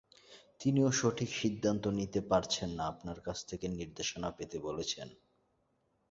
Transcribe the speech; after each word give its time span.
তিনিও 0.61 0.89
সঠিক 0.91 1.29
সিদ্ধান্ত 1.35 1.83
নিতে 1.99 2.19
পারছেন 2.31 2.69
না, 2.69 2.83
আপনার 2.87 3.17
কাছ 3.21 3.37
থেকে 3.45 3.65
নির্দেশনা 3.69 4.29
পেতে 4.31 4.57
বলেছেন। 4.59 5.07